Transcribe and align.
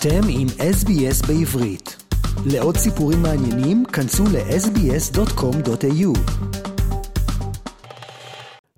אתם 0.00 0.24
עם 0.40 0.46
SBS 0.74 1.18
בעברית. 1.28 1.88
לעוד 2.52 2.74
סיפורים 2.76 3.18
מעניינים, 3.22 3.84
כנסו 3.94 4.24
ל-sbs.com.au. 4.34 6.10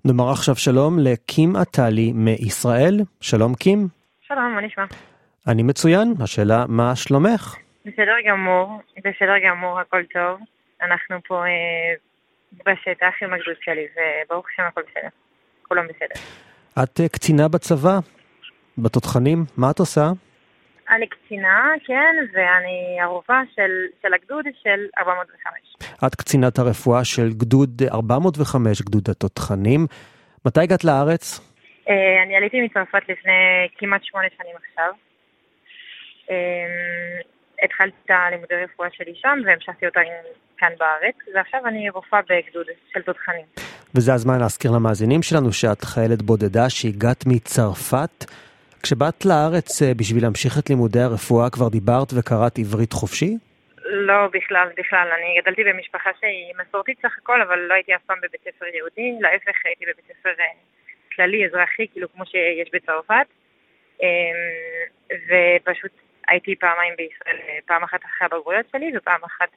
נאמר 0.05 0.31
עכשיו 0.31 0.55
שלום 0.55 0.99
לקים 0.99 1.55
עטלי 1.55 2.11
מישראל. 2.15 2.95
שלום 3.21 3.55
קים. 3.55 3.87
שלום, 4.21 4.55
מה 4.55 4.61
נשמע? 4.61 4.83
אני 5.47 5.63
מצוין, 5.63 6.13
השאלה 6.23 6.65
מה 6.67 6.95
שלומך? 6.95 7.55
בסדר 7.85 8.17
גמור, 8.27 8.81
בסדר 8.97 9.37
גמור, 9.47 9.79
הכל 9.79 10.03
טוב. 10.13 10.39
אנחנו 10.81 11.15
פה 11.27 11.43
אה, 11.45 11.93
בשטח 12.65 13.13
עם 13.21 13.33
הגדוד 13.33 13.55
שלי, 13.61 13.85
וברוך 13.95 14.45
השם 14.53 14.63
הכל 14.67 14.81
בסדר. 14.81 15.09
כולם 15.67 15.83
בסדר. 15.87 16.21
את 16.83 16.99
אה, 16.99 17.09
קצינה 17.09 17.47
בצבא, 17.47 17.99
בתותחנים, 18.77 19.45
מה 19.57 19.71
את 19.71 19.79
עושה? 19.79 20.11
אני 20.91 21.07
קצינה, 21.07 21.71
כן, 21.85 22.15
ואני 22.33 22.97
ערובה 23.01 23.41
של, 23.55 23.71
של 24.01 24.13
הגדוד 24.13 24.45
של 24.63 24.85
405. 24.97 25.53
את 26.07 26.15
קצינת 26.15 26.59
הרפואה 26.59 27.05
של 27.05 27.29
גדוד 27.29 27.81
405, 27.91 28.81
גדוד 28.81 29.09
התותחנים. 29.09 29.87
מתי 30.45 30.59
הגעת 30.59 30.83
לארץ? 30.83 31.39
אה, 31.89 32.23
אני 32.23 32.35
עליתי 32.35 32.61
מצרפת 32.61 33.01
לפני 33.09 33.67
כמעט 33.77 34.01
שמונה 34.03 34.27
שנים 34.37 34.55
עכשיו. 34.55 34.91
אה, 36.31 37.19
התחלתי 37.63 37.95
את 38.05 38.11
הלימודי 38.11 38.55
רפואה 38.63 38.87
שלי 38.91 39.13
שם 39.15 39.39
והמשכתי 39.45 39.85
אותה 39.85 39.99
כאן 40.57 40.69
בארץ, 40.79 41.15
ועכשיו 41.35 41.67
אני 41.67 41.89
רופאה 41.89 42.19
בגדוד 42.21 42.65
של 42.93 43.01
תותחנים. 43.01 43.45
וזה 43.95 44.13
הזמן 44.13 44.39
להזכיר 44.39 44.71
למאזינים 44.71 45.23
שלנו 45.23 45.53
שאת 45.53 45.83
חיילת 45.83 46.21
בודדה 46.21 46.69
שהגעת 46.69 47.23
מצרפת. 47.27 48.25
כשבאת 48.83 49.25
לארץ 49.25 49.81
אה, 49.81 49.93
בשביל 49.93 50.23
להמשיך 50.23 50.53
את 50.59 50.69
לימודי 50.69 50.99
הרפואה 50.99 51.49
כבר 51.49 51.69
דיברת 51.69 52.09
וקראת 52.17 52.59
עברית 52.59 52.93
חופשי? 52.93 53.37
לא, 53.85 54.27
בכלל, 54.27 54.67
בכלל. 54.77 55.07
אני 55.17 55.41
גדלתי 55.41 55.63
במשפחה 55.63 56.09
שהיא 56.19 56.53
מסורתית 56.61 56.97
סך 57.01 57.17
הכל, 57.17 57.41
אבל 57.41 57.59
לא 57.59 57.73
הייתי 57.73 57.95
אף 57.95 58.01
פעם 58.05 58.17
בבית 58.21 58.41
ספר 58.41 58.65
יהודי, 58.65 59.11
להפך 59.19 59.57
הייתי 59.65 59.85
בבית 59.85 60.05
ספר 60.05 60.29
אה, 60.39 60.45
כללי, 61.15 61.45
אזרחי, 61.45 61.87
כאילו 61.91 62.07
כמו 62.13 62.25
שיש 62.25 62.69
בצרפת. 62.73 63.27
אמ, 64.01 64.41
ופשוט 65.27 65.91
הייתי 66.27 66.55
פעמיים 66.55 66.93
בישראל, 66.97 67.37
אה, 67.47 67.59
פעם 67.65 67.83
אחת 67.83 67.99
אחרי 68.05 68.25
הבגרויות 68.31 68.65
שלי 68.71 68.91
ופעם 68.97 69.23
אחת 69.23 69.49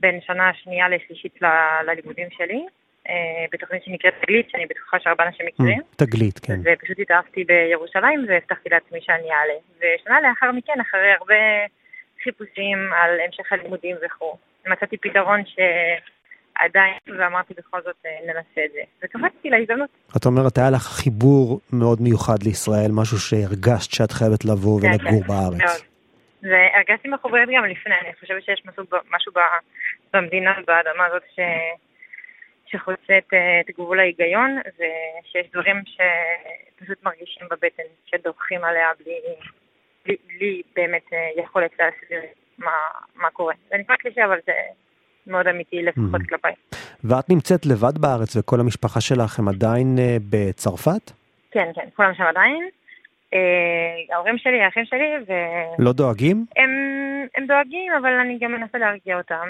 בין 0.00 0.20
שנה 0.20 0.50
שנייה 0.54 0.88
לשלישית 0.88 1.38
ללימודים 1.86 2.28
שלי. 2.30 2.66
אה, 3.08 3.44
בתוכנית 3.52 3.84
שנקראת 3.84 4.14
תגלית, 4.22 4.50
שאני 4.50 4.66
בטוחה 4.66 4.96
שהרבה 5.00 5.24
אנשים 5.24 5.46
מכירים. 5.46 5.80
Mm, 5.80 5.96
תגלית, 5.96 6.38
כן. 6.38 6.58
ופשוט 6.64 6.98
התאהבתי 6.98 7.44
בירושלים 7.44 8.26
והבטחתי 8.28 8.68
לעצמי 8.68 8.98
שאני 9.02 9.28
אעלה. 9.30 9.58
ושנה 9.78 10.20
לאחר 10.20 10.52
מכן, 10.52 10.80
אחרי 10.80 11.12
הרבה 11.20 11.34
חיפושים 12.22 12.78
על 12.92 13.10
המשך 13.26 13.52
הלימודים 13.52 13.96
וכו', 14.06 14.36
מצאתי 14.66 14.96
פתרון 14.96 15.40
שעדיין, 15.46 16.94
ואמרתי 17.18 17.54
בכל 17.56 17.82
זאת 17.84 17.96
אה, 18.06 18.10
ננסה 18.26 18.60
את 18.64 18.70
זה. 18.72 18.80
וקפצתי 19.02 19.50
להזדמנות. 19.50 19.90
את 20.16 20.26
אומרת, 20.26 20.58
היה 20.58 20.70
לך 20.70 20.82
חיבור 20.82 21.60
מאוד 21.72 21.98
מיוחד 22.00 22.42
לישראל, 22.42 22.90
משהו 22.92 23.18
שהרגשת 23.18 23.90
שאת 23.92 24.12
חייבת 24.12 24.44
לבוא 24.44 24.80
כן, 24.80 24.86
ולגור 24.86 25.22
כן, 25.22 25.28
בארץ. 25.28 25.58
מאוד. 25.58 25.80
והרגשתי 26.42 27.08
מחוברת 27.08 27.48
גם 27.56 27.64
לפני, 27.64 27.94
אני 28.04 28.14
חושבת 28.20 28.42
שיש 28.44 28.62
משהו, 28.66 28.84
משהו 29.10 29.32
במדינה, 30.14 30.52
באדמה 30.66 31.06
הזאת, 31.06 31.22
ש... 31.34 31.38
שחוצה 32.66 33.18
את, 33.18 33.34
אה, 33.34 33.60
את 33.60 33.70
גבול 33.74 34.00
ההיגיון, 34.00 34.58
ושיש 34.68 35.50
דברים 35.52 35.76
שפשוט 35.86 37.02
מרגישים 37.04 37.46
בבטן, 37.50 37.82
שדורכים 38.06 38.64
עליה 38.64 38.86
בלי, 39.04 39.14
בלי, 40.04 40.16
בלי 40.26 40.62
באמת 40.76 41.02
אה, 41.12 41.42
יכולת 41.42 41.70
להסביר 41.78 42.20
מה, 42.58 42.70
מה 43.16 43.30
קורה. 43.30 43.54
זה 43.68 43.76
נשמע 43.78 43.96
קלישה, 43.96 44.24
אבל 44.24 44.38
זה 44.46 44.52
מאוד 45.26 45.46
אמיתי 45.48 45.82
לפחות 45.82 46.20
Mhm. 46.20 46.28
כלפיי. 46.28 46.52
ואת 47.04 47.30
נמצאת 47.30 47.66
לבד 47.66 47.98
בארץ 47.98 48.36
וכל 48.36 48.60
המשפחה 48.60 49.00
שלך 49.00 49.38
הם 49.38 49.48
עדיין 49.48 49.96
אה, 49.98 50.16
בצרפת? 50.30 51.10
כן, 51.50 51.68
כן, 51.74 51.88
כולם 51.96 52.14
שם 52.14 52.24
עדיין. 52.24 52.68
ההורים 54.12 54.38
שלי, 54.38 54.62
האחים 54.62 54.84
שלי, 54.84 55.12
והם 55.26 55.74
לא 55.78 55.92
דואגים? 55.92 56.44
הם 57.36 57.46
דואגים, 57.46 57.92
אבל 58.00 58.12
אני 58.12 58.38
גם 58.40 58.52
מנסה 58.52 58.78
להרגיע 58.78 59.18
אותם. 59.18 59.48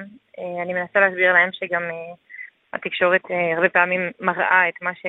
אני 0.62 0.74
מנסה 0.74 1.00
להסביר 1.00 1.32
להם 1.32 1.50
שגם 1.52 1.82
התקשורת 2.76 3.20
אה, 3.30 3.54
הרבה 3.56 3.68
פעמים 3.68 4.10
מראה 4.20 4.68
את 4.68 4.82
מה, 4.82 4.94
ש... 4.94 5.06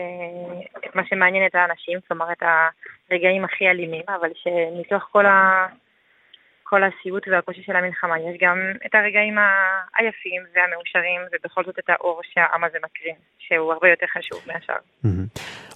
את 0.85 0.95
מה 0.95 1.01
שמעניין 1.09 1.45
את 1.45 1.55
האנשים, 1.55 1.99
כלומר 2.07 2.31
את 2.31 2.43
הרגעים 3.11 3.45
הכי 3.45 3.67
אלימים, 3.67 4.03
אבל 4.07 4.29
שמתוך 4.43 5.03
כל, 5.11 5.25
ה... 5.25 5.67
כל 6.63 6.81
הסיוט 6.83 7.27
והקושי 7.27 7.63
של 7.65 7.75
המלחמה 7.75 8.19
יש 8.19 8.37
גם 8.41 8.57
את 8.85 8.95
הרגעים 8.95 9.35
היפים 9.97 10.41
והמאושרים, 10.55 11.21
ובכל 11.31 11.63
זאת 11.63 11.79
את 11.79 11.89
האור 11.89 12.21
שהעם 12.33 12.63
הזה 12.63 12.77
מקרין, 12.83 13.15
שהוא 13.39 13.73
הרבה 13.73 13.89
יותר 13.89 14.05
חשוב 14.17 14.39
מהשאר. 14.47 14.81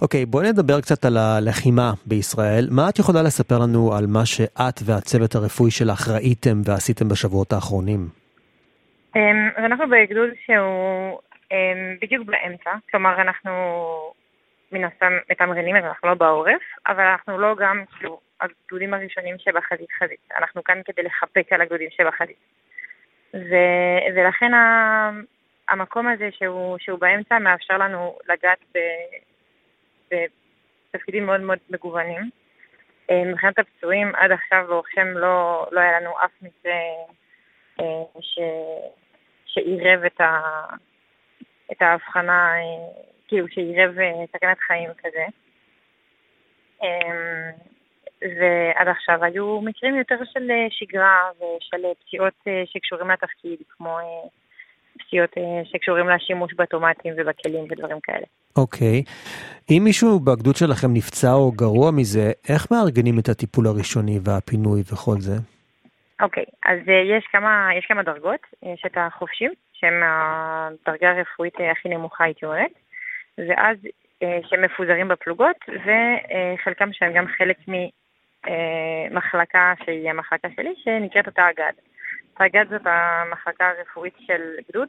אוקיי, 0.02 0.26
בואי 0.26 0.50
נדבר 0.50 0.82
קצת 0.82 1.06
על 1.06 1.18
הלחימה 1.18 1.92
בישראל. 2.06 2.68
מה 2.72 2.90
את 2.90 3.00
יכולה 3.00 3.22
לספר 3.22 3.60
לנו 3.60 3.94
על 3.98 4.06
מה 4.08 4.26
שאת 4.26 4.78
והצוות 4.86 5.36
הרפואי 5.36 5.72
שלך 5.72 6.08
ראיתם 6.08 6.58
ועשיתם 6.66 7.10
בשבועות 7.10 7.54
האחרונים? 7.54 8.00
אמ, 9.16 9.50
אז 9.56 9.64
אנחנו 9.66 9.86
בגדוד 9.90 10.30
שהוא 10.46 11.20
בדיוק 12.02 12.28
באמצע, 12.28 12.72
כלומר 12.92 13.22
אנחנו 13.22 13.52
מן 14.72 14.84
הסתם 14.84 15.18
מתמרנים, 15.32 15.76
אנחנו 15.76 16.10
לא 16.10 16.14
בעורף, 16.14 16.62
אבל 16.88 17.04
אנחנו 17.04 17.40
לא 17.40 17.56
גם 17.56 17.84
כאילו 17.98 18.20
הגדודים 18.42 18.94
הראשונים 18.94 19.36
שבחזית 19.40 19.92
חזית, 20.00 20.32
אנחנו 20.38 20.64
כאן 20.64 20.82
כדי 20.86 21.04
לחפק 21.04 21.54
על 21.54 21.62
הגדודים 21.62 21.90
שבחזית. 21.92 22.38
ו, 23.34 23.56
ולכן 24.16 24.54
ה, 24.54 25.12
המקום 25.70 26.08
הזה 26.08 26.30
שהוא, 26.32 26.78
שהוא 26.80 27.00
באמצע 27.00 27.40
מאפשר 27.40 27.78
לנו 27.78 28.18
לגעת 28.30 28.60
בתפקידים 30.12 31.26
מאוד 31.26 31.42
מאוד 31.42 31.60
מגוונים. 31.70 32.30
אה, 33.10 33.24
מבחינת 33.26 33.60
הפצועים, 33.60 34.16
עד 34.16 34.32
עכשיו 34.32 34.66
ברוך 34.68 34.90
שם 34.90 35.08
לא, 35.08 35.68
לא 35.72 35.80
היה 35.80 36.00
לנו 36.00 36.12
אף 36.26 36.32
מקרה 36.42 36.74
אה, 37.80 38.22
ש... 38.22 38.40
שעירב 39.46 40.06
את, 40.06 40.22
ה... 40.22 40.40
את 41.72 41.82
ההבחנה, 41.82 42.54
אה, 42.56 43.04
כאילו 43.28 43.48
שעירב 43.48 43.96
סכנת 44.34 44.58
חיים 44.68 44.90
כזה. 45.04 45.26
אה, 46.84 47.52
ועד 48.22 48.88
עכשיו 48.88 49.24
היו 49.24 49.62
מקרים 49.62 49.96
יותר 49.96 50.16
של 50.34 50.52
אה, 50.52 50.68
שגרה 50.70 51.30
ושל 51.38 51.86
אה, 51.86 51.92
פציעות 52.06 52.34
שקשורים 52.66 53.10
לתפקיד, 53.10 53.58
כמו 53.70 53.98
פציעות 55.00 55.30
שקשורים 55.64 56.10
לשימוש 56.10 56.54
באוטומטים 56.54 57.14
ובכלים 57.18 57.64
ודברים 57.70 58.00
כאלה. 58.04 58.26
אוקיי. 58.56 59.04
אם 59.72 59.82
מישהו 59.84 60.20
בגדוד 60.20 60.56
שלכם 60.56 60.94
נפצע 60.94 61.34
או 61.34 61.52
גרוע 61.52 61.92
מזה, 61.92 62.32
איך 62.50 62.72
מארגנים 62.72 63.20
את 63.20 63.30
הטיפול 63.30 63.68
הראשוני 63.68 64.20
והפינוי 64.24 64.82
וכל 64.82 65.20
זה? 65.20 65.36
אוקיי, 66.22 66.46
אז 66.66 66.80
אה, 66.90 66.94
יש 66.94 67.26
כמה, 67.32 67.70
יש 67.78 67.86
כמה 67.86 68.04
דרגות, 68.04 68.40
יש 68.64 68.84
את 68.86 68.98
החובשים, 68.98 69.52
שהם 69.74 70.04
הדרגה 70.04 71.12
הרפואית 71.12 71.62
אה, 71.62 71.72
הכי 71.72 71.90
נמוכה 71.90 72.24
הייתי 72.24 72.46
אומרת, 72.46 72.72
ואז 73.38 73.78
אה, 74.24 74.40
שהם 74.50 74.62
מפוזרים 74.62 75.08
בפלוגות, 75.08 75.56
וחלקם 75.68 76.94
שהם 76.94 77.14
גם 77.14 77.26
חלק 77.28 77.58
ממחלקה 79.12 79.74
שהיא 79.86 80.10
המחלקה 80.10 80.48
שלי, 80.56 80.74
שנקראת 80.84 81.28
אותה 81.28 81.50
אגד. 81.50 81.74
האגד 82.38 82.66
זאת 82.70 82.82
המחלקה 82.86 83.70
הרפואית 83.70 84.14
של 84.28 84.42
גדוד, 84.70 84.88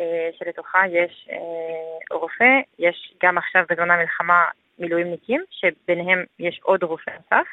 אה, 0.00 0.28
שלתוכה 0.38 0.86
יש 0.88 1.28
אה, 1.32 2.16
רופא, 2.16 2.60
יש 2.78 3.14
גם 3.22 3.38
עכשיו 3.38 3.64
בזמן 3.70 3.90
המלחמה 3.90 4.44
מילואימניקים, 4.78 5.44
שביניהם 5.50 6.24
יש 6.38 6.60
עוד 6.62 6.82
רופא 6.82 7.10
נוסף. 7.10 7.46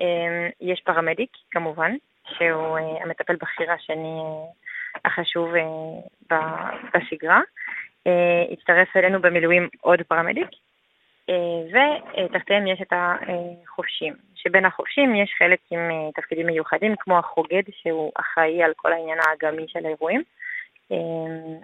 אה, 0.00 0.48
יש 0.60 0.80
פרמדיק, 0.84 1.30
כמובן, 1.50 1.92
שהוא 2.36 2.78
אה, 2.78 3.02
המטפל 3.02 3.36
בכיר 3.36 3.72
השני 3.72 4.20
אה, 4.20 5.00
החשוב 5.04 5.54
אה, 6.32 6.70
בשגרה. 6.94 7.40
הצטרף 8.52 8.96
אלינו 8.96 9.20
במילואים 9.20 9.68
עוד 9.80 10.02
פרמדיק, 10.02 10.48
ותחתיהם 11.72 12.66
יש 12.66 12.82
את 12.82 12.92
החובשים, 12.92 14.14
שבין 14.34 14.64
החובשים 14.64 15.14
יש 15.14 15.34
חלק 15.38 15.58
עם 15.70 15.80
תפקידים 16.14 16.46
מיוחדים, 16.46 16.94
כמו 16.98 17.18
החוגד, 17.18 17.62
שהוא 17.70 18.12
אחראי 18.14 18.62
על 18.62 18.72
כל 18.76 18.92
העניין 18.92 19.18
האגמי 19.20 19.64
של 19.68 19.86
האירועים, 19.86 20.22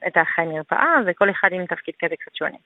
את 0.06 0.16
האחראי 0.16 0.46
מרפאה, 0.46 0.96
וכל 1.06 1.30
אחד 1.30 1.52
עם 1.52 1.66
תפקיד 1.66 1.94
כזה 2.04 2.14
קצת 2.16 2.36
שונה. 2.36 2.56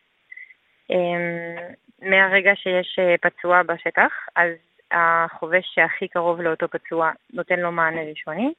מהרגע 2.02 2.52
שיש 2.54 2.98
פצוע 3.20 3.62
בשטח, 3.62 4.12
אז 4.36 4.50
החובש 4.92 5.64
שהכי 5.74 6.08
קרוב 6.08 6.40
לאותו 6.40 6.68
פצוע 6.68 7.10
נותן 7.32 7.60
לו 7.60 7.72
מענה 7.72 8.00
ראשוני, 8.00 8.52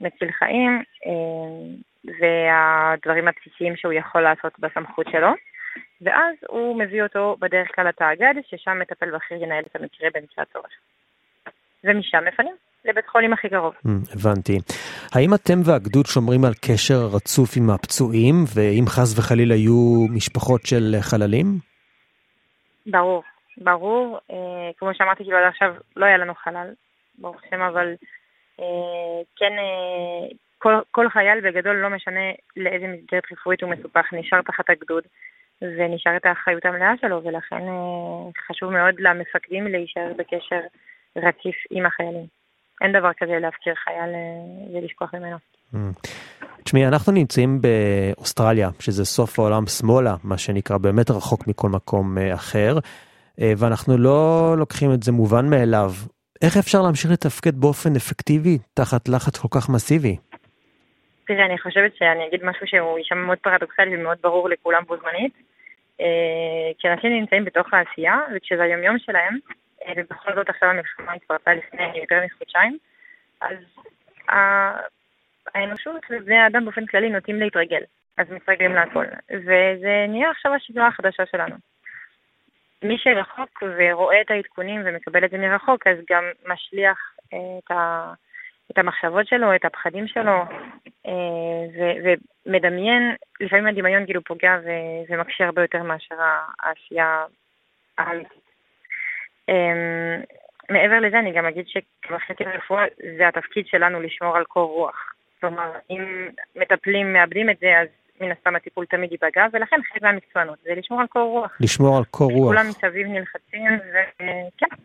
מציל 0.00 0.32
חיים, 0.32 0.82
אה, 1.06 1.76
והדברים 2.04 3.28
הבסיסיים 3.28 3.76
שהוא 3.76 3.92
יכול 3.92 4.20
לעשות 4.20 4.52
בסמכות 4.58 5.06
שלו. 5.12 5.28
ואז 6.00 6.36
הוא 6.48 6.78
מביא 6.78 7.02
אותו 7.02 7.36
בדרך 7.40 7.68
כלל 7.74 7.88
לתאגד, 7.88 8.34
ששם 8.46 8.78
מטפל 8.80 9.10
בכיר 9.10 9.42
ינהל 9.42 9.64
את 9.66 9.76
המקרה 9.76 10.08
במקרה 10.14 10.44
הצורך. 10.50 10.72
ומשם 11.84 12.24
מפנים 12.28 12.54
לבית 12.84 13.06
חולים 13.08 13.32
הכי 13.32 13.48
קרוב. 13.48 13.74
Mm, 13.86 13.88
הבנתי. 14.12 14.58
האם 15.14 15.34
אתם 15.34 15.58
והגדוד 15.64 16.06
שומרים 16.06 16.44
על 16.44 16.52
קשר 16.54 17.06
רצוף 17.16 17.56
עם 17.56 17.70
הפצועים, 17.70 18.34
ואם 18.54 18.84
חס 18.88 19.18
וחלילה 19.18 19.54
יהיו 19.54 20.06
משפחות 20.10 20.66
של 20.66 20.94
חללים? 21.00 21.46
ברור, 22.86 23.22
ברור. 23.58 24.18
אה, 24.30 24.70
כמו 24.78 24.94
שאמרתי, 24.94 25.22
כאילו 25.22 25.38
עד 25.38 25.44
עכשיו 25.48 25.74
לא 25.96 26.06
היה 26.06 26.16
לנו 26.16 26.34
חלל, 26.34 26.72
ברוך 27.18 27.36
השם, 27.46 27.60
אבל 27.60 27.94
אה, 28.60 29.22
כן, 29.36 29.52
אה, 29.58 30.28
כל, 30.58 30.74
כל 30.90 31.10
חייל 31.10 31.40
בגדול, 31.40 31.76
לא 31.76 31.90
משנה 31.90 32.30
לאיזה 32.56 32.86
מסגרת 32.86 33.32
רפואית 33.32 33.62
הוא 33.62 33.70
מסופח, 33.70 34.12
נשאר 34.12 34.42
תחת 34.42 34.70
הגדוד. 34.70 35.04
ונשאר 35.62 36.16
את 36.16 36.26
האחריות 36.26 36.64
המלאה 36.64 36.92
שלו, 37.00 37.24
ולכן 37.24 37.68
אה, 37.68 38.30
חשוב 38.48 38.70
מאוד 38.70 38.94
למפקדים 38.98 39.66
להישאר 39.66 40.12
בקשר 40.16 40.60
רציף 41.16 41.54
עם 41.70 41.86
החיילים. 41.86 42.26
אין 42.80 42.92
דבר 42.92 43.10
כזה 43.18 43.38
להפקיר 43.40 43.74
חייל 43.74 44.10
אה, 44.14 44.78
ולשכוח 44.80 45.14
ממנו. 45.14 45.36
Mm. 45.74 45.76
תשמעי, 46.64 46.86
אנחנו 46.86 47.12
נמצאים 47.12 47.60
באוסטרליה, 47.60 48.68
שזה 48.80 49.04
סוף 49.04 49.38
העולם 49.38 49.66
שמאלה, 49.66 50.16
מה 50.24 50.38
שנקרא, 50.38 50.78
באמת 50.78 51.10
רחוק 51.10 51.46
מכל 51.46 51.68
מקום 51.68 52.18
אה, 52.18 52.34
אחר, 52.34 52.78
ואנחנו 53.38 53.98
לא 53.98 54.54
לוקחים 54.58 54.92
את 54.94 55.02
זה 55.02 55.12
מובן 55.12 55.50
מאליו. 55.50 55.90
איך 56.42 56.56
אפשר 56.56 56.82
להמשיך 56.82 57.10
לתפקד 57.10 57.54
באופן 57.54 57.96
אפקטיבי 57.96 58.58
תחת 58.74 59.08
לחץ 59.08 59.38
כל 59.38 59.48
כך 59.50 59.70
מסיבי? 59.70 60.16
תראה, 61.26 61.46
אני 61.46 61.58
חושבת 61.58 61.96
שאני 61.96 62.26
אגיד 62.28 62.40
משהו 62.44 62.66
שהוא 62.66 62.98
יישמע 62.98 63.18
מאוד 63.18 63.38
פרדוקסלי 63.38 63.96
ומאוד 63.96 64.18
ברור 64.22 64.48
לכולם 64.48 64.82
בו 64.86 64.96
זמנית. 64.96 65.32
אה, 66.00 66.72
כשאנשים 66.78 67.12
נמצאים 67.12 67.44
בתוך 67.44 67.74
העשייה, 67.74 68.20
וכשזה 68.34 68.62
היומיום 68.62 68.98
שלהם, 68.98 69.38
אה, 69.86 69.92
ובכל 69.96 70.34
זאת 70.34 70.48
עכשיו 70.48 70.68
המלחמה 70.68 71.12
התפרצה 71.12 71.54
לפני 71.54 71.98
יותר 72.00 72.20
מחודשיים, 72.24 72.78
אז 73.40 73.56
האנושות 75.54 76.00
ובני 76.10 76.36
האדם 76.36 76.64
באופן 76.64 76.86
כללי 76.86 77.10
נוטים 77.10 77.40
להתרגל, 77.40 77.82
אז 78.18 78.26
מתרגלים 78.30 78.74
להכל. 78.74 79.04
וזה 79.30 80.06
נהיה 80.08 80.30
עכשיו 80.30 80.54
השגרה 80.54 80.86
החדשה 80.86 81.22
שלנו. 81.30 81.56
מי 82.84 82.98
שרחוק 82.98 83.62
ורואה 83.78 84.20
את 84.20 84.30
העדכונים 84.30 84.82
ומקבל 84.84 85.24
את 85.24 85.30
זה 85.30 85.38
מרחוק, 85.38 85.86
אז 85.86 85.98
גם 86.10 86.24
משליח 86.46 86.98
אה, 87.32 87.38
את 87.64 87.70
ה... 87.70 88.12
את 88.70 88.78
המחשבות 88.78 89.26
שלו, 89.26 89.54
את 89.54 89.64
הפחדים 89.64 90.06
שלו, 90.06 90.42
אה, 91.06 91.92
ומדמיין, 92.46 93.14
לפעמים 93.40 93.66
הדמיון 93.66 94.04
כאילו 94.04 94.24
פוגע 94.24 94.58
ומקשה 95.08 95.44
הרבה 95.44 95.62
יותר 95.62 95.82
מאשר 95.82 96.14
העשייה 96.60 97.24
האמיתית. 97.98 98.44
אמ, 99.48 100.22
מעבר 100.70 101.00
לזה 101.00 101.18
אני 101.18 101.32
גם 101.32 101.46
אגיד 101.46 101.64
שכמחלקת 101.68 102.46
רפואה 102.46 102.84
זה 103.18 103.28
התפקיד 103.28 103.66
שלנו 103.66 104.00
לשמור 104.00 104.36
על 104.36 104.44
קור 104.44 104.72
רוח. 104.72 105.14
כלומר, 105.40 105.70
אם 105.90 106.28
מטפלים 106.56 107.12
מאבדים 107.12 107.50
את 107.50 107.58
זה, 107.58 107.78
אז 107.78 107.88
מן 108.20 108.30
הסתם 108.30 108.56
הטיפול 108.56 108.86
תמיד 108.86 109.12
ייפגע, 109.12 109.46
ולכן 109.52 109.76
חלק 109.92 110.02
מהמקצוענות 110.02 110.58
זה 110.64 110.70
לשמור 110.76 111.00
על 111.00 111.06
קור 111.06 111.30
רוח. 111.30 111.56
לשמור 111.60 111.96
על 111.96 112.04
קור 112.04 112.32
רוח. 112.32 112.46
כולם 112.46 112.68
מסביב 112.68 113.06
נלחצים, 113.06 113.78
וכן. 113.90 114.76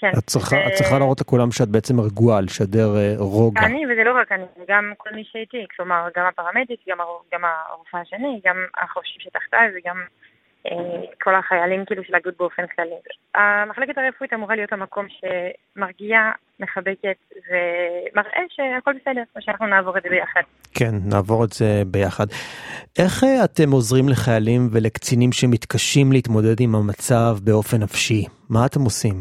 כן. 0.00 0.10
את 0.18 0.24
צריכה, 0.26 0.56
ו... 0.56 0.66
את 0.66 0.72
צריכה 0.72 0.98
להראות 0.98 1.20
לכולם 1.20 1.50
שאת 1.50 1.68
בעצם 1.68 2.00
רגועה, 2.00 2.40
לשדר 2.40 2.88
uh, 2.94 3.22
רוגע. 3.22 3.60
אני, 3.60 3.86
וזה 3.86 4.04
לא 4.04 4.20
רק 4.20 4.32
אני, 4.32 4.44
גם 4.68 4.92
כל 4.98 5.10
מי 5.14 5.24
שאיתי, 5.32 5.66
כלומר, 5.76 6.08
גם 6.16 6.26
הפרמדיק, 6.26 6.80
גם, 6.88 6.98
גם 7.32 7.40
הרופא 7.44 7.96
השני, 7.96 8.40
גם 8.44 8.56
החובשים 8.82 9.20
שתחתיי 9.20 9.68
וגם 9.74 9.96
כל 11.22 11.34
החיילים 11.34 11.84
כאילו 11.84 12.04
של 12.04 12.14
הגדוד 12.14 12.34
באופן 12.38 12.66
כללי. 12.66 12.94
המחלקת 13.34 13.98
הרפואית 13.98 14.32
אמורה 14.32 14.56
להיות 14.56 14.72
המקום 14.72 15.06
שמרגיע, 15.08 16.18
מחבקת 16.60 17.16
ומראה 17.48 18.42
שהכל 18.48 18.92
בסדר, 19.00 19.22
ושאנחנו 19.38 19.66
נעבור 19.66 19.98
את 19.98 20.02
זה 20.02 20.08
ביחד. 20.08 20.40
כן, 20.74 20.94
נעבור 21.10 21.44
את 21.44 21.52
זה 21.52 21.82
ביחד. 21.86 22.26
איך 22.98 23.22
uh, 23.22 23.44
אתם 23.44 23.70
עוזרים 23.70 24.08
לחיילים 24.08 24.68
ולקצינים 24.72 25.32
שמתקשים 25.32 26.12
להתמודד 26.12 26.60
עם 26.60 26.74
המצב 26.74 27.36
באופן 27.44 27.76
נפשי? 27.82 28.24
מה 28.50 28.66
אתם 28.66 28.80
עושים? 28.80 29.14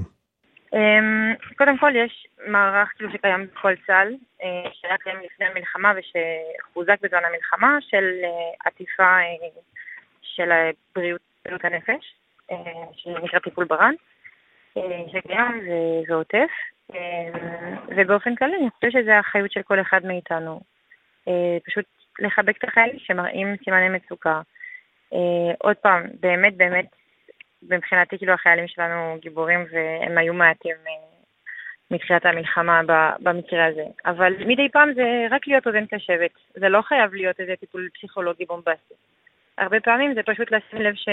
אמ, 0.74 1.34
קודם 1.58 1.78
כל 1.78 1.92
יש 1.96 2.28
מערך 2.48 2.90
כאילו 2.96 3.12
שקיים 3.12 3.48
בכל 3.56 3.74
צה"ל, 3.88 4.16
אה, 4.44 4.72
שהיה 4.74 4.98
קיים 4.98 5.18
לפני 5.26 5.46
המלחמה 5.46 5.94
ושחוזק 5.98 6.98
בזמן 7.02 7.26
המלחמה 7.26 7.78
של 7.82 8.06
אה, 8.24 8.30
עטיפה 8.66 9.04
אה, 9.04 9.48
של 10.22 10.50
בריאות, 10.96 11.22
בריאות 11.50 11.66
הנפש, 11.66 12.16
שנקרא 12.94 13.40
טיפול 13.40 13.66
ברן, 13.66 13.94
שקיים 15.12 15.62
ועוטף, 16.08 16.50
ובאופן 17.88 18.36
כללי 18.36 18.56
אני 18.56 18.70
חושבת 18.70 18.92
שזו 18.92 19.12
האחריות 19.12 19.52
של 19.52 19.62
כל 19.62 19.82
אחד 19.82 20.06
מאיתנו. 20.06 20.60
פשוט 21.66 21.86
לחבק 22.20 22.58
את 22.58 22.64
החיילים 22.64 23.00
שמראים 23.00 23.56
סימני 23.64 23.90
מצוקה. 23.90 24.42
עוד 25.60 25.76
פעם, 25.76 26.04
באמת 26.20 26.58
באמת 26.58 26.86
מבחינתי 27.64 28.18
כאילו 28.18 28.34
החיילים 28.34 28.68
שלנו 28.68 29.18
גיבורים 29.22 29.66
והם 29.72 30.18
היו 30.18 30.34
מעטים 30.34 30.76
אה, 30.88 30.94
מתחילת 31.92 32.26
המלחמה 32.26 32.82
במקרה 33.20 33.66
הזה. 33.66 33.84
אבל 34.06 34.34
מדי 34.46 34.70
פעם 34.70 34.94
זה 34.94 35.28
רק 35.32 35.48
להיות 35.48 35.68
אוזן 35.68 35.86
קשבת, 35.86 36.32
זה 36.54 36.70
לא 36.70 36.82
חייב 36.82 37.14
להיות 37.14 37.40
איזה 37.40 37.56
טיפול 37.56 37.90
פסיכולוגי 37.94 38.46
בומבסטי. 38.46 38.94
הרבה 39.60 39.80
פעמים 39.80 40.14
זה 40.14 40.24
פשוט 40.24 40.52
לשים 40.52 40.82
לב 40.82 40.96
ש... 40.96 41.10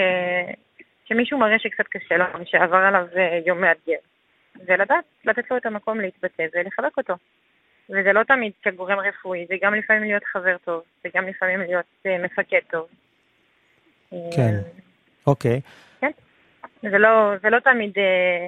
שמישהו 1.05 1.39
מראה 1.39 1.59
שקצת 1.59 1.87
קשה 1.87 2.17
לו 2.17 2.25
ושעבר 2.41 2.77
עליו 2.77 3.07
אה, 3.17 3.39
יום 3.45 3.61
מאתגר. 3.61 3.97
ולדעת, 4.65 5.05
לתת 5.25 5.51
לו 5.51 5.57
את 5.57 5.65
המקום 5.65 5.99
להתבטא 5.99 6.43
ולחבק 6.53 6.97
אותו. 6.97 7.13
וזה 7.89 8.13
לא 8.13 8.23
תמיד 8.23 8.51
כגורם 8.63 8.99
רפואי, 8.99 9.45
זה 9.49 9.55
גם 9.61 9.73
לפעמים 9.73 10.03
להיות 10.03 10.23
חבר 10.25 10.57
טוב, 10.65 10.83
זה 11.03 11.09
גם 11.15 11.27
לפעמים 11.27 11.59
להיות 11.59 11.85
uh, 12.03 12.09
מפקד 12.23 12.59
טוב. 12.71 12.87
כן, 14.09 14.53
אוקיי. 15.27 15.61
כן. 16.01 16.11
זה 16.81 16.97
לא, 16.97 17.37
זה 17.41 17.49
לא 17.49 17.59
תמיד 17.59 17.93
אה, 17.97 18.47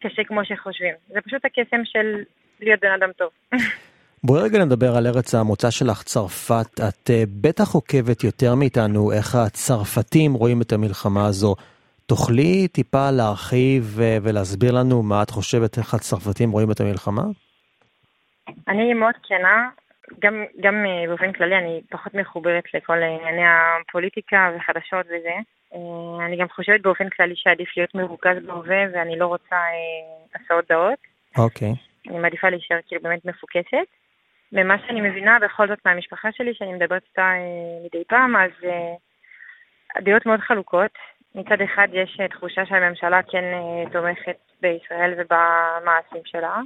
קשה 0.00 0.24
כמו 0.24 0.44
שחושבים, 0.44 0.94
זה 1.08 1.20
פשוט 1.20 1.44
הקסם 1.44 1.84
של 1.84 2.24
להיות 2.60 2.80
בן 2.80 2.92
אדם 2.92 3.12
טוב. 3.12 3.30
בואי 4.26 4.42
רגע 4.42 4.58
נדבר 4.64 4.96
על 4.96 5.06
ארץ 5.06 5.34
המוצא 5.34 5.70
שלך, 5.70 6.02
צרפת. 6.02 6.80
את 6.88 7.10
uh, 7.10 7.12
בטח 7.40 7.74
עוקבת 7.74 8.24
יותר 8.24 8.54
מאיתנו 8.54 9.12
איך 9.12 9.34
הצרפתים 9.34 10.32
רואים 10.32 10.62
את 10.62 10.72
המלחמה 10.72 11.26
הזו. 11.26 11.54
תוכלי 12.06 12.68
טיפה 12.68 13.10
להרחיב 13.10 13.82
uh, 13.98 14.00
ולהסביר 14.22 14.72
לנו 14.72 15.02
מה 15.02 15.22
את 15.22 15.30
חושבת, 15.30 15.78
איך 15.78 15.94
הצרפתים 15.94 16.50
רואים 16.50 16.70
את 16.70 16.80
המלחמה? 16.80 17.22
אני 18.68 18.94
מאוד 18.94 19.14
כנה, 19.28 19.68
גם, 20.22 20.44
גם 20.60 20.74
uh, 20.84 21.08
באופן 21.08 21.32
כללי 21.32 21.56
אני 21.56 21.80
פחות 21.90 22.14
מחוברת 22.14 22.64
לכל 22.74 22.98
ענייני 23.02 23.46
הפוליטיקה 23.46 24.50
וחדשות 24.56 25.06
וזה. 25.06 25.36
אה, 25.74 26.26
אני 26.26 26.36
גם 26.36 26.48
חושבת 26.48 26.80
באופן 26.80 27.08
כללי 27.08 27.34
שעדיף 27.36 27.68
להיות 27.76 27.94
מרוכז 27.94 28.36
בהווה 28.46 28.82
ואני 28.92 29.18
לא 29.18 29.26
רוצה 29.26 29.56
אה, 29.56 30.40
הסעות 30.40 30.64
דעות. 30.68 30.98
אוקיי. 31.38 31.72
אני 32.08 32.18
מעדיפה 32.18 32.48
להישאר 32.48 32.78
כאילו 32.86 33.02
באמת 33.02 33.24
מפוקסת. 33.24 33.88
ממה 34.52 34.76
שאני 34.86 35.00
מבינה 35.00 35.38
בכל 35.38 35.68
זאת 35.68 35.78
מהמשפחה 35.84 36.32
שלי, 36.32 36.54
שאני 36.54 36.72
מדברת 36.72 37.02
איתה 37.10 37.22
אה, 37.22 37.86
מדי 37.86 38.04
פעם, 38.08 38.36
אז 38.36 38.50
אה, 38.64 38.94
הדעות 39.96 40.26
מאוד 40.26 40.40
חלוקות. 40.40 40.90
מצד 41.34 41.60
אחד 41.60 41.88
יש 41.92 42.20
אה, 42.20 42.28
תחושה 42.28 42.66
שהממשלה 42.66 43.20
כן 43.22 43.44
תומכת 43.92 44.36
בישראל 44.60 45.14
ובמעשים 45.16 46.22
שלה, 46.24 46.60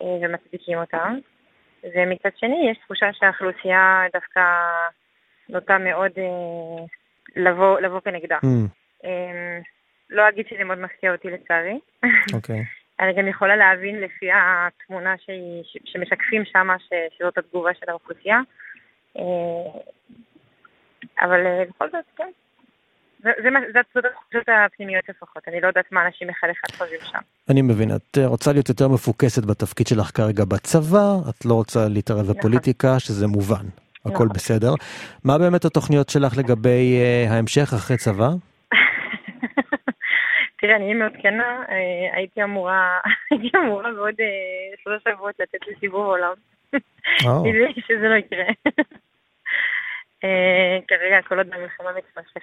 ומצדיקים 0.00 0.78
אותם. 0.78 1.18
ומצד 1.94 2.30
שני 2.36 2.70
יש 2.70 2.78
תחושה 2.78 3.06
שהאוכלוסייה 3.12 4.02
דווקא 4.12 4.40
נוטה 5.48 5.78
מאוד 5.78 6.12
לבוא, 7.36 7.80
לבוא 7.80 8.00
כנגדה. 8.00 8.38
Mm. 8.38 9.04
Um, 9.04 9.06
לא 10.10 10.28
אגיד 10.28 10.46
שזה 10.48 10.64
מאוד 10.64 10.78
מפתיע 10.78 11.12
אותי 11.12 11.30
לצערי. 11.30 11.78
אוקיי. 12.34 12.60
Okay. 12.60 12.64
אני 13.04 13.12
גם 13.12 13.28
יכולה 13.28 13.56
להבין 13.56 14.00
לפי 14.00 14.26
התמונה 14.32 15.14
שהיא, 15.24 15.62
שמשקפים 15.84 16.44
שם 16.44 16.68
שזאת 17.18 17.38
התגובה 17.38 17.70
של 17.74 17.90
האוכלוסייה. 17.90 18.40
Uh, 19.16 19.20
אבל 21.20 21.46
uh, 21.46 21.68
בכל 21.68 21.90
זאת, 21.90 22.04
כן. 22.16 22.28
זאת 23.94 24.04
התחושות 24.04 24.48
הפנימיות 24.48 25.08
לפחות, 25.08 25.42
אני 25.48 25.60
לא 25.60 25.66
יודעת 25.66 25.92
מה 25.92 26.06
אנשים 26.06 26.30
אחד 26.30 26.48
אחד 26.50 26.76
חושבים 26.76 27.00
שם. 27.02 27.18
אני 27.50 27.62
מבין, 27.62 27.90
את 27.96 28.18
רוצה 28.24 28.52
להיות 28.52 28.68
יותר 28.68 28.88
מפוקסת 28.88 29.44
בתפקיד 29.44 29.86
שלך 29.86 30.10
כרגע 30.14 30.44
בצבא, 30.44 31.30
את 31.30 31.44
לא 31.44 31.54
רוצה 31.54 31.88
להתערב 31.88 32.20
נכון. 32.20 32.36
בפוליטיקה, 32.36 33.00
שזה 33.00 33.26
מובן. 33.26 33.66
הכל 34.06 34.28
בסדר. 34.28 34.74
מה 35.24 35.38
באמת 35.38 35.64
התוכניות 35.64 36.08
שלך 36.08 36.38
לגבי 36.38 37.00
ההמשך 37.28 37.72
אחרי 37.74 37.96
צבא? 37.96 38.28
תראה, 40.64 40.76
אני 40.76 40.94
מאוד 40.94 41.12
כנה, 41.22 41.64
אה, 41.68 42.16
הייתי 42.16 42.42
אמורה, 42.42 43.00
הייתי 43.30 43.56
אמורה 43.56 43.92
בעוד 43.92 44.14
אה, 44.20 44.76
שלושה 44.82 45.10
שבועות 45.10 45.34
לצאת 45.40 45.60
לסיבוב 45.68 46.06
עולם. 46.06 46.34
נראה 47.22 47.68
שזה 47.86 48.08
לא 48.08 48.14
יקרה. 48.14 48.44
כרגע 50.88 51.22
כל 51.28 51.38
עוד 51.38 51.46
המלחמה 51.54 51.90
מתמשכת. 51.92 52.40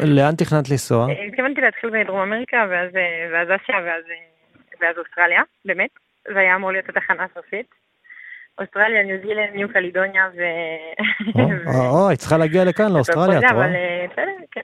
לאן 0.00 0.34
תכננת 0.34 0.70
לנסוע? 0.70 1.06
התכוונתי 1.28 1.60
להתחיל 1.60 1.90
בדרום 1.90 2.20
אמריקה, 2.20 2.66
ואז 2.70 3.48
אסיה, 3.56 3.76
ואז 4.80 4.98
אוסטרליה, 4.98 5.42
באמת. 5.64 5.90
זה 6.32 6.38
היה 6.38 6.54
אמור 6.54 6.72
להיות 6.72 6.88
התחנה 6.88 7.24
הסופית. 7.24 7.66
אוסטרליה, 8.58 9.02
ניו 9.02 9.16
זילנד, 9.22 9.54
ניו 9.54 9.68
קלידוניה 9.68 10.28
ו... 10.36 10.40
או, 11.66 12.08
היא 12.10 12.18
צריכה 12.18 12.36
להגיע 12.36 12.64
לכאן, 12.64 12.92
לאוסטרליה, 12.92 13.38
את 13.38 13.44
רואה? 13.52 13.66
אה, 13.66 14.06
כן, 14.52 14.60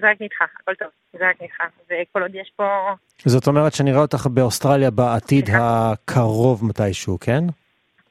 זה 0.00 0.06
רק 0.10 0.16
נדחה, 0.20 0.44
הכל 0.60 0.74
טוב, 0.74 0.88
זה 1.12 1.28
רק 1.28 1.36
נדחה. 1.42 1.64
וכל 1.84 2.22
עוד 2.22 2.34
יש 2.34 2.52
פה... 2.56 2.64
זאת 3.24 3.46
אומרת 3.46 3.72
שנראה 3.72 4.00
אותך 4.00 4.26
באוסטרליה 4.26 4.90
בעתיד 4.90 5.48
הקרוב 5.52 6.64
מתישהו, 6.64 7.18
כן? 7.20 7.44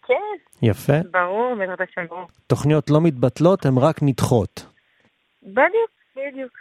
כן. 0.07 0.13
יפה. 0.61 0.93
ברור, 1.11 1.55
בעזרת 1.55 1.81
השם, 1.81 2.07
ברור. 2.07 2.27
תוכניות 2.47 2.89
לא 2.89 3.01
מתבטלות, 3.01 3.65
הן 3.65 3.77
רק 3.77 3.95
נדחות. 4.01 4.65
בדיוק, 5.43 5.91
בדיוק. 6.15 6.51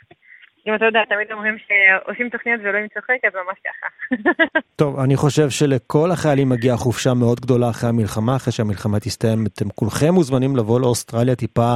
אם 0.66 0.74
אתה 0.74 0.84
יודע, 0.84 1.00
תמיד 1.08 1.32
אומרים 1.32 1.56
שעושים 1.58 2.28
תוכניות 2.28 2.60
ואלוהים 2.64 2.86
צוחק, 2.94 3.18
אז 3.26 3.32
ממש 3.34 3.58
ככה. 3.66 3.88
טוב, 4.76 5.00
אני 5.00 5.16
חושב 5.16 5.50
שלכל 5.50 6.10
החיילים 6.10 6.48
מגיעה 6.48 6.76
חופשה 6.76 7.14
מאוד 7.14 7.40
גדולה 7.40 7.70
אחרי 7.70 7.88
המלחמה, 7.88 8.36
אחרי 8.36 8.52
שהמלחמה 8.52 9.00
תסתיים, 9.00 9.46
אתם 9.46 9.68
כולכם 9.68 10.14
מוזמנים 10.14 10.56
לבוא 10.56 10.80
לאוסטרליה 10.80 11.36
טיפה 11.36 11.74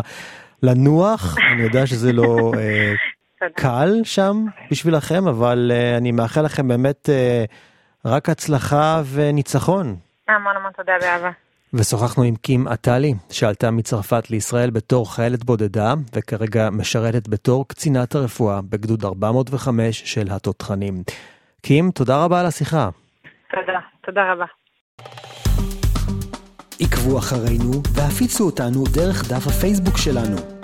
לנוח, 0.62 1.36
אני 1.52 1.62
יודע 1.62 1.86
שזה 1.86 2.12
לא 2.12 2.52
אה, 2.58 2.92
קל 3.62 3.90
שם 4.04 4.36
בשבילכם, 4.70 5.28
אבל 5.28 5.72
אה, 5.74 5.96
אני 5.96 6.12
מאחל 6.12 6.42
לכם 6.42 6.68
באמת 6.68 7.08
אה, 7.08 7.44
רק 8.04 8.28
הצלחה 8.28 9.00
וניצחון. 9.14 9.96
המון 10.28 10.56
המון 10.56 10.72
תודה 10.76 10.92
באהבה. 11.00 11.30
ושוחחנו 11.74 12.22
עם 12.22 12.36
קים 12.36 12.68
עטלי, 12.68 13.14
שעלתה 13.30 13.70
מצרפת 13.70 14.30
לישראל 14.30 14.70
בתור 14.70 15.14
חיילת 15.14 15.44
בודדה, 15.44 15.94
וכרגע 16.14 16.70
משרתת 16.70 17.28
בתור 17.28 17.68
קצינת 17.68 18.14
הרפואה 18.14 18.60
בגדוד 18.62 19.04
405 19.04 20.02
של 20.04 20.26
התותחנים. 20.30 21.02
קים, 21.62 21.90
תודה 21.90 22.24
רבה 22.24 22.40
על 22.40 22.46
השיחה. 22.46 22.88
תודה, 23.50 23.78
תודה 24.04 24.32
רבה. 24.32 24.46
עקבו 26.80 27.18
אחרינו 27.18 27.72
והפיצו 27.94 28.44
אותנו 28.46 28.84
דרך 28.94 29.32
דף 29.32 29.46
הפייסבוק 29.46 29.96
שלנו. 29.98 30.59